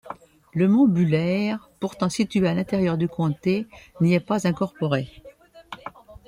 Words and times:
Le 0.55 0.67
mont 0.67 0.87
Buller 0.87 1.53
pourtant 1.79 2.09
situé 2.09 2.47
à 2.47 2.55
l'intérieur 2.55 2.97
du 2.97 3.07
comté 3.07 3.67
n'y 4.01 4.15
est 4.15 4.19
pas 4.19 4.47
incorporé. 4.47 5.07